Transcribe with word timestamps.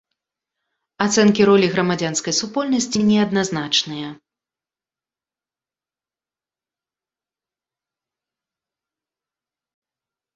Ацэнкі 1.05 1.41
ролі 1.49 1.67
грамадзянскай 1.73 2.33
супольнасці 2.37 3.03
неадназначныя. 3.09 4.07